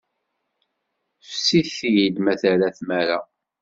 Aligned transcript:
Fsi-t-id, 1.29 2.15
ma 2.21 2.33
terra 2.41 2.69
tmara. 2.77 3.19